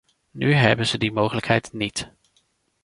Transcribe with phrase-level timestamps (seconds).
[0.31, 2.11] Nu hebben ze die mogelijkheid niet.